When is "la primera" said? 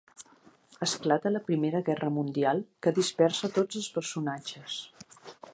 1.33-1.83